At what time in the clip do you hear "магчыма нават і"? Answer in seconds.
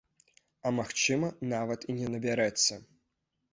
0.77-1.97